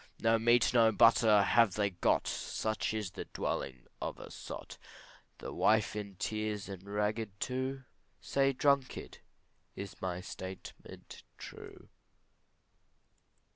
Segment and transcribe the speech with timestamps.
[0.19, 4.79] No meat, no butter have they got, Such is the dwelling of a sot,
[5.37, 7.83] The wife in tears and ragged too,
[8.19, 9.19] Say, drunkard,
[9.75, 11.89] is my statement true?